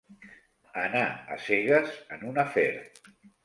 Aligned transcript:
Anar 0.83 1.03
a 1.37 1.39
cegues 1.49 1.95
en 2.19 2.29
un 2.33 2.43
afer. 2.49 2.69